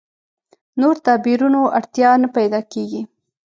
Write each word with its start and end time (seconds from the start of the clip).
نور 0.79 0.95
تعبیرونو 1.05 1.61
اړتیا 1.77 2.09
نه 2.23 2.27
پیدا 2.37 2.59
کېږي. 2.71 3.01